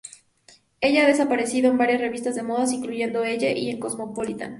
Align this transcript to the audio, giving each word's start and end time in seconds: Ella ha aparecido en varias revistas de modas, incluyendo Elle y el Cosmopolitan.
Ella 0.79 1.07
ha 1.15 1.21
aparecido 1.23 1.69
en 1.69 1.77
varias 1.77 2.01
revistas 2.01 2.33
de 2.33 2.41
modas, 2.41 2.71
incluyendo 2.71 3.23
Elle 3.23 3.55
y 3.55 3.69
el 3.69 3.77
Cosmopolitan. 3.77 4.49